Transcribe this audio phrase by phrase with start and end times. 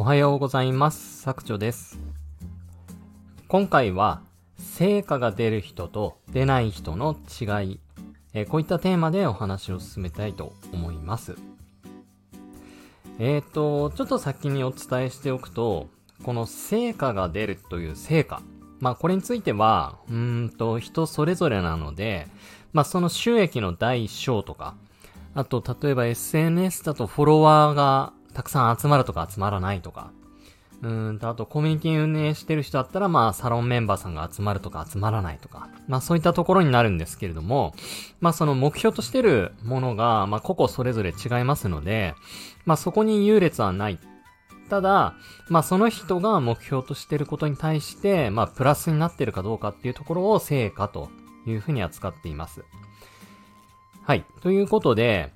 [0.00, 1.20] おはようございます。
[1.20, 1.98] 作長です。
[3.48, 4.22] 今回は、
[4.56, 7.80] 成果が出る人と出ない人の違い、
[8.32, 11.36] えこういったテーマでお話を進めたいと思います。
[13.18, 15.90] えーと、ちょっと先にお伝えしておくと、
[16.22, 18.40] この成果が出るという成果。
[18.78, 22.26] まあこれについては、うんと人それぞれなので、
[22.72, 24.76] まあその収益の第一章とか、
[25.34, 30.12] あと例えば SNS だとフォロワーがたくさん集まるとか集まらないとか、
[30.82, 37.74] うんと、あとコミュニティ運営してる人だったら、まあ、サロンメンバーさんが集まるとか集まらないとか、まあそういったところになるんですけれども、
[38.20, 42.14] まあその目標としてるものが、まあ個々それぞれ違いますので、
[42.64, 43.98] まあそこに優劣はない。
[44.70, 45.14] ただ、
[45.48, 51.10] まあその人が目標としてることに対して、まあプラスになってるかどうかっていうところを成果と
[51.46, 52.64] いうふうに扱っています。
[54.02, 54.24] はい。
[54.40, 55.32] ということで、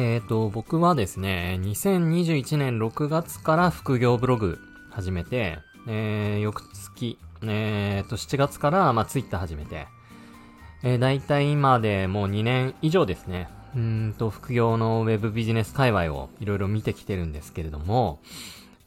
[0.00, 9.88] えっ、と、僕はですね、2021年6月から副業ブログ始めて、えー、翌月、えーと、7月から、まあ、ツイッター始めて、
[10.84, 18.20] えー、だいたい今でもう2年以上ですね、うんと、副業のウェブビジネス界隈をいろいろ見てきてるんですけれども、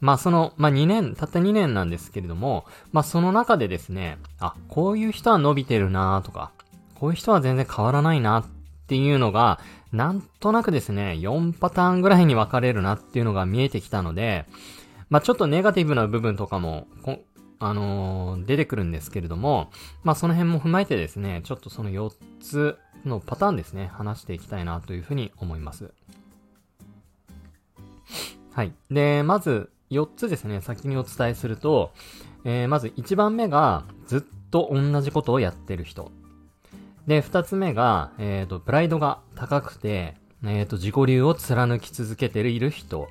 [0.00, 6.52] まあその、まあ2年、たった2年なんですけれども、まあその中でですね、あ、こういう人は伸びてるなとか、
[6.94, 8.44] こういう人は全然変わらないなっ
[8.86, 9.60] ていうのが、
[9.92, 14.46] なんとなくですね、4パターンぐらいに分かれるなっていうのが見えてきたので、
[15.10, 16.86] まあちょっとネガティブな部分とかも、
[17.58, 19.70] あのー出てくるんですけれども、
[20.02, 25.92] まあその辺も踏まえてですね、ちょっとその4つのパターンですね、話していきたいなというふうに思います。
[28.54, 28.72] はい。
[28.90, 31.92] で、まず4つですね、先にお伝えすると、
[32.44, 36.10] えーまず1番目がずっと同じことをやってる人。
[37.06, 40.14] で、二つ目が、えっ、と、プライドが高くて、
[40.44, 43.08] えっ、と、自己流を貫き続けている人。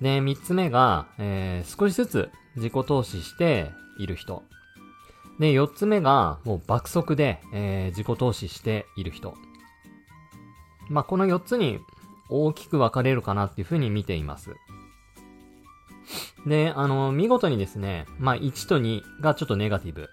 [0.00, 4.42] で、三つ目が、えー少しずつ自己投資している人。
[5.38, 9.34] で、四つ目が、もう爆速で、えー自己投資している人。
[10.88, 11.80] まあ、この四つに
[12.28, 14.54] 大きく分かれるかなっていうふうに見ています。
[16.46, 20.08] で、あの、見事にですね、まあ、1と2がちょっとネガティブ。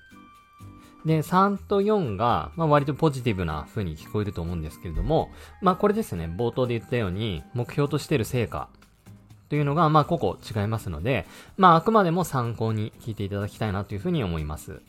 [1.05, 5.29] で、3と4が、まあ、割とポジティブな風に聞こえると思うんですけれども、
[5.61, 8.69] まあ、これですね、冒頭で言ったように、目標としてる成果
[9.49, 11.25] というのが、まあ、個々違いますので、
[11.57, 14.81] まあ、あくまでも参考に聞いていただきたいなというふうに思います。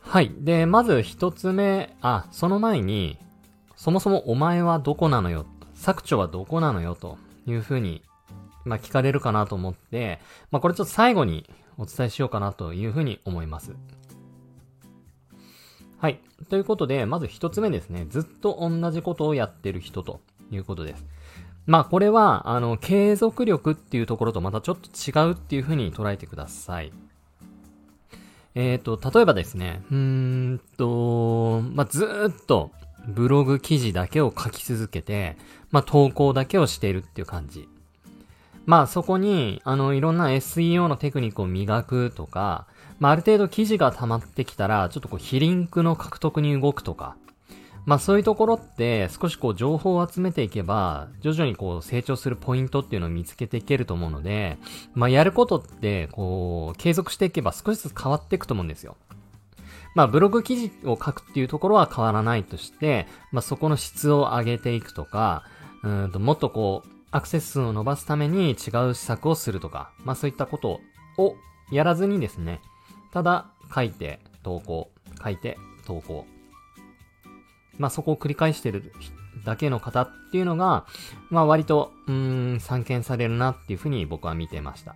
[0.00, 0.32] はい。
[0.38, 3.18] で、まず一つ目、あ、その前に、
[3.76, 8.02] そもそもお前はどこなのよ、作長はどこなのよ、というふうに、
[8.64, 13.74] まあ、聞かれるかなと思って、まあ、これちょっと最後にお伝えしようかなというふうに思います。
[16.00, 16.20] はい。
[16.48, 18.06] ということで、まず一つ目ですね。
[18.08, 20.20] ずっと同じことをやってる人と
[20.52, 21.04] いうことです。
[21.66, 26.92] まあこれは、あの、継続力っていうところとまたちょっと違うっていうふうに捉えてください。
[28.54, 32.70] えっ、と、例えばですね、うーんと、まあずっと
[33.08, 35.36] ブログ記事だけを書き続けて、
[35.72, 37.68] まあ投稿だけをしているっていう感じ。
[38.66, 42.67] まあそこに、あの、いろんな SEO のテクニックを磨くとか、
[42.98, 47.16] まあある程度記事が溜まってきたら、ちょっとこう、非リンクの獲得に動くとか、
[47.86, 54.58] まあそういうところって少しこう情報を集めていけば、徐々にこう成長するポイントっていうのを見つけていけると思うので、
[54.94, 58.96] まあやることってこう継続していけば少しずつ変わっていくと思うんですよ。
[59.94, 65.44] まあブログ記事を書くっていうところは変わらないとして、まあそこの質を上げていくとか、
[65.82, 68.56] うんともっとこうアクセス数を伸ばすために違う
[68.92, 70.80] 施策をするとか、まあそういったこと
[71.16, 71.36] を
[71.70, 72.60] やらずにですね、
[73.18, 76.24] ただ書いて投稿、書いて投稿。
[77.76, 78.92] まあそこを繰り返してる
[79.44, 80.86] だけの方っていうのが、
[81.28, 84.94] まあ割と、うーん、散見されるなっていうふうに僕は見てました。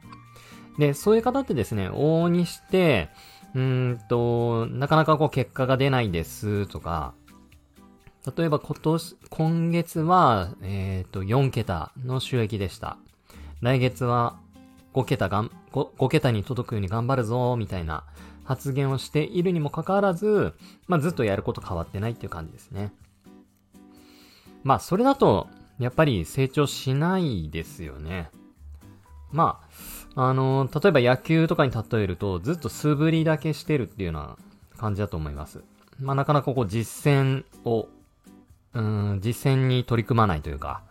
[0.78, 3.08] で、そういう方ってですね、往々にして、
[3.56, 7.14] うーんと、なかなかこう結果が出ないですとか、
[8.36, 12.98] 例えば今年、今月は、えっ、と、4桁の収益でした。
[13.62, 14.36] 来月は
[14.94, 18.04] 5桁がん 5, 5桁に届くように頑張るぞ、みたいな
[18.44, 20.54] 発言をしているにもかかわらず、
[20.86, 22.92] まあずっとやること変わってないっていう感じですね。
[24.62, 25.48] まあそれだと、
[25.78, 28.30] やっぱり成長しないですよね。
[29.32, 29.60] ま
[30.14, 34.36] あ、あの例えば野球とかに例えると、ずっと素振りだけしてるっていうような
[34.76, 35.64] 感じだと思います。
[35.98, 37.88] まあなかなかこう実践を、
[38.74, 40.82] うん、実践に取り組まないというか、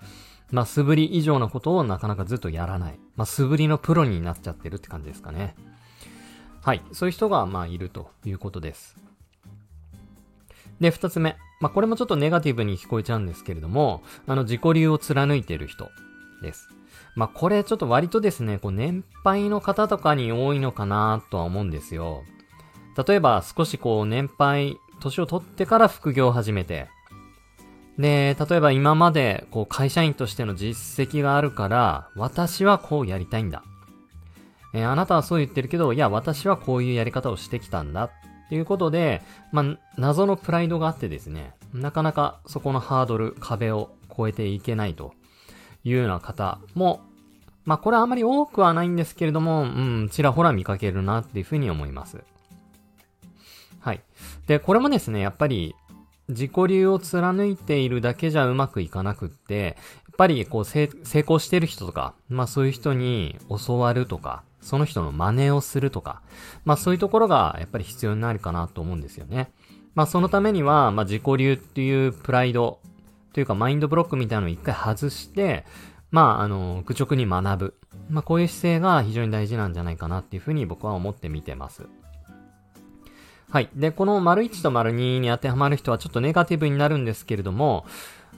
[0.51, 2.99] まあ素振り以上のことをなかなかずっとやらない。
[3.21, 5.53] まあ素振りのプロになっちゃってるって感じですかね。
[6.63, 6.81] はい。
[6.91, 8.95] そういう人が、まあ、いるということです。
[10.79, 11.37] で、二つ目。
[11.59, 15.91] まあ、これもちょっとネガティブに聞こえちゃうんですけれども、あの、自己流を貫いている人。
[16.41, 16.67] です。
[17.15, 22.23] まあ、これちょっと割とですね、こう年配の方とかに多いのかなとは思うんですよ。
[23.07, 26.89] 例えば少しこう年配、年を取ってから副業を始めて、
[28.01, 33.63] で、例えば今までこう会社員としての実績があるから、私はこうやりたいんだ。
[34.73, 38.11] えー、あなたはそう言ってるけど、いや、私はこういうやり方をしてきたんだっ
[38.49, 39.21] ていうことで、
[39.51, 45.13] まあ、謎のプライドがあってですね、なかなかそこのハードル、壁を越えていけないと
[45.83, 47.01] いうような方も、
[47.65, 52.23] まあ、これはあまり多くはないんですけれども、うん、ちらほら見かけるなっていうふうに思います。
[53.79, 54.01] はい。
[54.47, 55.75] で、これもですね、やっぱり、
[56.29, 59.77] 自己流を貫いているだけじゃうまくいかなくって、
[60.07, 66.21] やっぱりこう成功してる人とか、まあそういう人に教わるとか、その人の真似をするとか、
[66.65, 69.51] まあそういうところがやっぱり必要になるかなと思うんですよね。
[69.95, 72.79] まあそのためには、まあ自己流っていうプライド
[73.33, 75.65] というかマインドブロックみたいなのを一回外して、
[76.11, 77.73] まああの、愚直に学ぶ。
[78.09, 81.87] まあこういう姿勢が非常に大事なんじゃないかなっていうふうに僕は思って見てます。
[83.51, 83.69] はい。
[83.75, 87.85] で、この丸1と丸2に当てはまる人はちょっとネガティブになるんですけれども、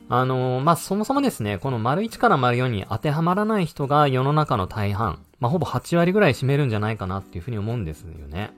[0.10, 8.52] あのー、まあ、そもそもですね、この丸1から丸4に当てはまらない人が世の中の大半、まあ、ほぼ8割ぐらい占めるんじゃないかなっていうふうに思うんですよね。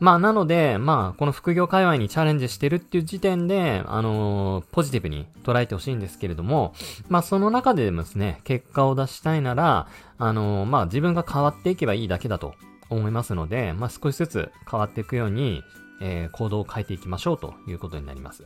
[0.00, 6.74] まあ、なので、まあ、この副業界隈にチャレンジしてるっていう時点で、あのー、ポジティブに捉えてほしいんですけれども、
[7.08, 9.86] まあ、その中でですね、結果を出したいなら、
[10.18, 12.54] あのー、まあ、自分が変わっていけばいいだけだと
[12.90, 15.62] 思いますので、まあ、少しずつ変わっていくように、
[16.00, 18.44] えー、行動を変えていきましょうということになります。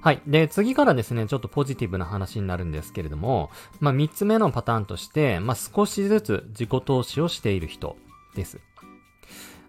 [0.00, 0.22] はい。
[0.26, 3.50] で、次からですね、ちょっとポジティブな話になるんですけれども、
[3.80, 7.96] まあ、3つ目のパターンとして、まあ、少しずつ自己投資をしている人
[8.36, 8.60] です。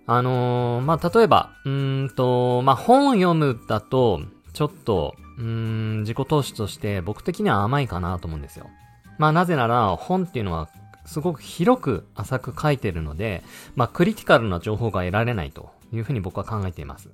[0.06, 4.21] あのー、まあ、例えば、うんと、まあ、本を読むだと、
[4.53, 8.68] ちょっと、うん、自己投資として僕的には甘いかなと思うんですよ。
[9.18, 10.69] まあ、なぜなら、本っていうのは
[11.09, 13.41] すごく広く浅く書いてるので、
[13.75, 17.09] まあ、クリティカルな情報が得られないというふうに僕は考えています。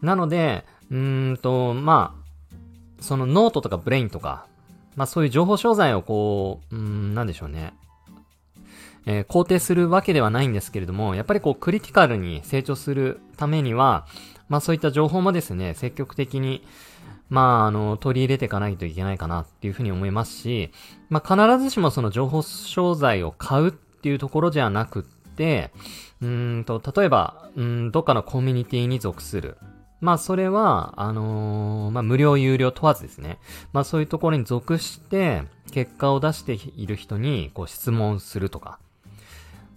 [0.00, 4.46] なので、うーんと、まあ、そのノートとか Brain とか、
[4.94, 7.74] まあそういう情報商材をこう、うん、なんでしょうね。
[9.06, 14.06] えー、肯定するわけではないんですけれども、やっぱりこうクリティカルに成長するためには、
[14.48, 16.62] まあそういった情報もですね、積極的に、
[17.30, 20.70] まあ、あの、取り入れていかないといけないかなっていうふうに思いますし、
[21.08, 25.72] まあ、必ずしもその情報商材を買うっていうところじゃなくって、
[26.20, 29.56] うんと、例えば、うん、どっかのコミュニティに属する。
[30.00, 33.38] まあ、それは、あのー、まあ、無料、有料問わずですね。
[33.72, 38.78] まあ、そういうところに属して、結果を出している人に、こう、質問するとか。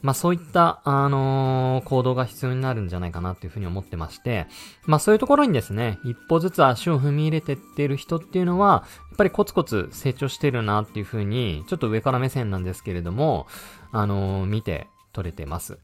[0.01, 4.47] まあそういった、あのー、行動が必要になるんじゃないかなっていうふうに思ってまして、
[4.85, 13.47] まあそういうところにですね、一歩ずつ足を踏み入れてってる人っていうのは、やっぱりコツコツ成長してるなっていうふうに、ちょっと上から目線なんですけれども、
[13.91, 15.79] あのー、見て取れてます。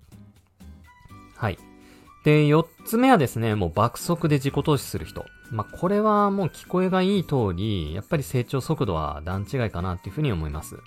[1.36, 1.58] はい。
[2.24, 5.26] で、四つ目はですね、もう爆速で自己投資する人。
[5.52, 10.80] まあ、これはもう聞こえがいい通り、やっぱり成長速度は段違いかなっていうふうに思います。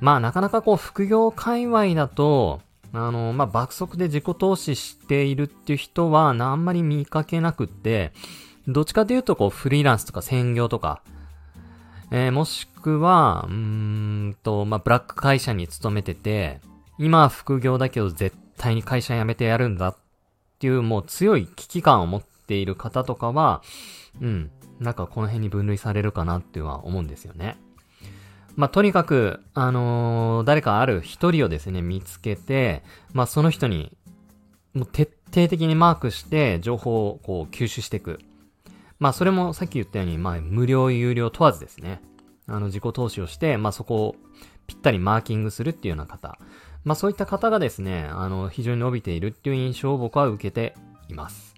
[0.00, 2.60] まあなかなかこう副業界隈だと、
[2.92, 8.12] あの、まあ爆速で自己投資しているっていう人はあんまり見かけなくって、
[8.68, 11.02] どっちかというとこうフリーランスとか専業とか、
[12.10, 16.60] えー、もしくは、うーんと、まあブラック会社に勤めてて、
[16.98, 19.96] 今は副業だけど絶対に会社辞めてやるんだっ
[20.58, 23.62] ていうもう強い危機感を持っている方とかは、
[24.20, 27.58] うん、なんかこの辺に分類されるかなっては思うんですよね。
[28.56, 32.82] まあ、とにかく、あのー、誰かある一人をですね、見つけて、
[33.12, 33.96] まあ、その人に、
[34.72, 38.18] もう徹底的にマークして、情報をこう吸収していく。
[38.98, 42.00] まあ、それもさっき言ったように、まあ、無料、有料問わずですね。
[42.46, 44.16] あの、自己投資をして、まあ、そこを
[44.66, 46.38] ぴったりマーキングするっていうような方。
[46.84, 50.74] まあ、そういった方がですね、あの、非常に伸びているっていう印象を僕は受けて
[51.08, 51.55] います。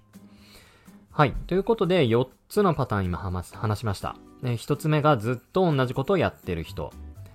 [1.19, 1.33] はい。
[1.49, 4.15] ということで、4つのパターン今話しました。
[4.45, 6.93] え一つ目がずっと同じことをやってる人。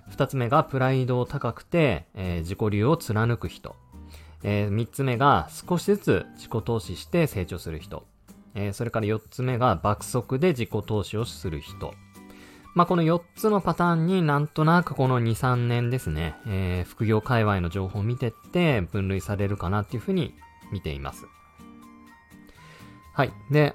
[0.08, 3.76] 二つ目がプライドを高くて、えー、自己流を貫く人。
[4.42, 8.06] えー、三つ目が少しずつ自己投資して成長する人。
[8.54, 11.92] えー、それから四つ目が爆速で自己投資をする人。
[12.74, 20.32] まあ、この4つのパターンになんとなくこの2、3年ですね、えー、副業界隈の情報を見てって分類されるかなっていうふうに
[20.72, 21.26] 見ています。
[23.14, 23.32] はい。
[23.50, 23.74] で、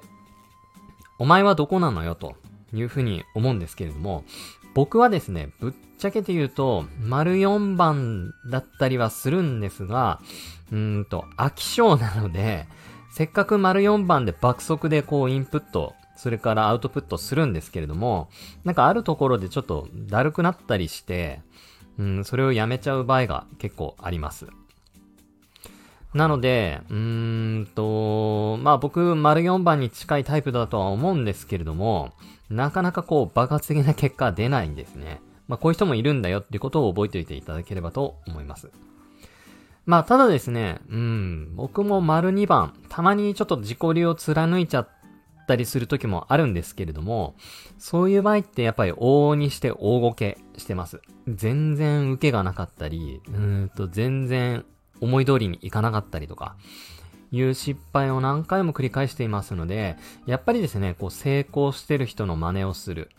[1.18, 2.36] お前はどこなのよと
[2.72, 4.24] いうふうに思うんですけれども、
[4.74, 10.20] 僕はですね、ぶっちゃけて言うと、丸4番だったりはするんですが、
[10.70, 12.66] うんと、飽き性なので、
[13.10, 18.28] せっかく丸4番で爆速でこうインプットそれからアウトプットするんですけれども、
[18.62, 21.40] なんかあるところでちょっとだるくなったりして、
[21.98, 24.46] うん、それをやめちゃう場合が結構あります。
[26.14, 26.96] なので、うー
[27.60, 32.12] んと、まあ僕、丸4番に近いタイプだとは思うんですけれども、
[32.48, 35.20] なかなかこう爆発的な結果は出ないんですね。
[35.46, 38.70] まあこういう人もいるんだよっていうことを覚えておいていただければと思います。
[39.86, 44.88] まあただですね、うん、僕も丸2番、たまにちょっと自己流を貫いちゃっ
[45.46, 47.34] たりする時もあるんですけれども、
[47.78, 51.00] そういう場合ってやっぱり往々にして大ごけしてます。
[51.28, 54.64] 全然受けがなかったり、うーんと全然
[55.00, 56.56] 思い通りにいかなかったりとか、
[57.32, 63.10] いう失敗を何回も繰り返していますので、やっぱりですね、こう成功してる人の真似をする。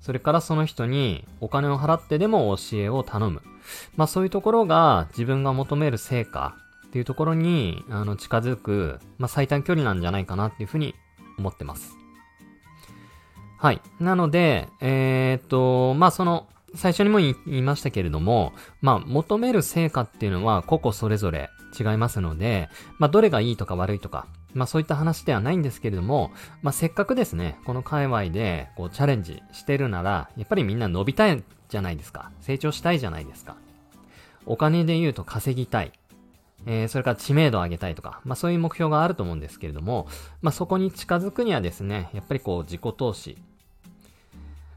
[0.00, 3.42] それからその人にお金を払ってでも教えを頼む。
[3.96, 6.56] まあそういうところが自分が求める成果
[6.86, 10.94] っていうところにあの近づく、まあ最短距離なんじゃないかなっていうふうに
[11.38, 11.94] 思ってます。
[13.58, 13.80] はい。
[14.00, 32.30] なので、えー、っと、まあその最初にも言いましたけれども、まあ、求める成果っていうのは個々それぞれ違いますので、まあ、どれがいいとか悪いとか、まあ、そういった話ではないんですけれども、まあ、せっかくですね、この界隈で、こう、チャレンジしてるなら、やっぱりみんな伸びたいじゃないですか。
[32.40, 33.56] 成長したいじゃないですか。
[34.46, 35.92] お金で言うと稼ぎたい。
[36.66, 40.06] えー、それから知名度を上げたいとか、まあそういう目標があると思うんですけれども、
[40.42, 43.38] まあそこに近づくにはですね、やっぱりこう自己投資、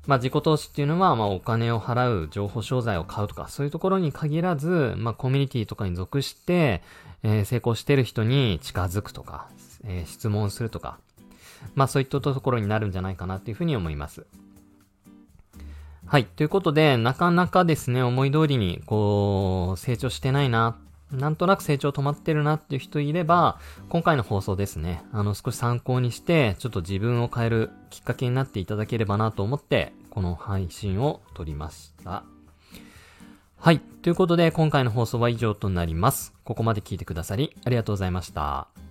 [0.05, 6.81] まあ自己投資っていうのは、まあお金を払う情報商材を買うとか、そういうところに限らず、まあコミュニティとかに属して、
[7.23, 9.47] えー、成功してる人に近づくとか、
[9.85, 10.97] えー、質問するとか、
[11.75, 14.25] まあそういったところになるんじゃないかなっていうふうに思います。
[16.05, 16.25] はい。
[16.25, 20.77] ということで、なかなかですね、思い通りに、こう、成長してないな
[21.13, 32.23] なんとなく成長止まってるなっていう人いれば、今回の放送ですね、あの少し参考にして、ちょっと自分を変えるきっかけになっていただければなと思って、この配信を撮りました。
[33.57, 33.79] はい。
[34.01, 36.33] ということで、今回の放送は以上となります。
[36.43, 38.82] ここまで聞いてくださり、ありがとうございました。